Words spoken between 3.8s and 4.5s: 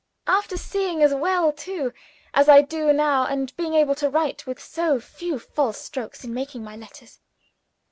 to write